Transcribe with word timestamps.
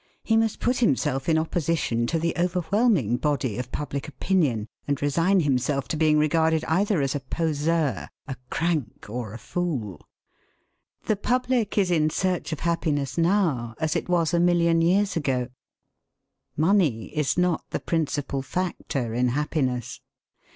He 0.23 0.35
must 0.35 0.59
put 0.59 0.77
himself 0.77 1.29
in 1.29 1.37
opposition 1.37 2.07
to 2.07 2.17
the 2.17 2.33
overwhelming 2.35 3.17
body 3.17 3.59
of 3.59 3.71
public 3.71 4.07
opinion, 4.07 4.65
and 4.87 4.99
resign 4.99 5.41
himself 5.41 5.87
to 5.89 5.95
being 5.95 6.17
regarded 6.17 6.65
either 6.65 7.01
as 7.03 7.13
a 7.13 7.19
poseur, 7.19 8.09
a 8.27 8.35
crank, 8.49 9.05
or 9.11 9.31
a 9.31 9.37
fool. 9.37 10.01
The 11.05 11.15
public 11.17 11.77
is 11.77 11.91
in 11.91 12.09
search 12.09 12.51
of 12.51 12.61
happiness 12.61 13.15
now, 13.15 13.75
as 13.79 13.95
it 13.95 14.09
was 14.09 14.33
a 14.33 14.39
million 14.39 14.81
years 14.81 15.15
ago. 15.15 15.49
Money 16.57 17.15
is 17.15 17.37
not 17.37 17.63
the 17.69 17.79
principal 17.79 18.41
factor 18.41 19.13
in 19.13 19.27
happiness. 19.27 20.01